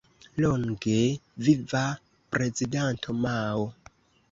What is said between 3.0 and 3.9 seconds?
Mao!